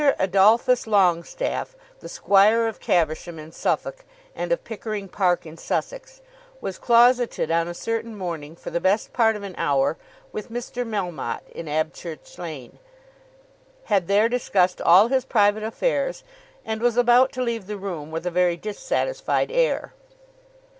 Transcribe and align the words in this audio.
Adolphus 0.17 0.87
Longestaffe, 0.87 1.75
the 1.99 2.09
squire 2.09 2.67
of 2.67 2.79
Caversham 2.79 3.37
in 3.37 3.51
Suffolk, 3.51 4.03
and 4.35 4.51
of 4.51 4.63
Pickering 4.63 5.07
Park 5.07 5.45
in 5.45 5.57
Sussex, 5.57 6.23
was 6.59 6.79
closeted 6.79 7.51
on 7.51 7.67
a 7.67 7.75
certain 7.75 8.17
morning 8.17 8.55
for 8.55 8.71
the 8.71 8.79
best 8.79 9.13
part 9.13 9.35
of 9.35 9.43
an 9.43 9.53
hour 9.59 9.97
with 10.31 10.49
Mr. 10.49 10.87
Melmotte 10.87 11.47
in 11.51 11.67
Abchurch 11.67 12.39
Lane, 12.39 12.79
had 13.93 14.07
there 14.07 14.27
discussed 14.27 14.81
all 14.81 15.09
his 15.09 15.23
private 15.23 15.61
affairs, 15.61 16.23
and 16.65 16.81
was 16.81 16.97
about 16.97 17.31
to 17.33 17.43
leave 17.43 17.67
the 17.67 17.77
room 17.77 18.09
with 18.09 18.25
a 18.25 18.31
very 18.31 18.57
dissatisfied 18.57 19.51
air. 19.51 19.93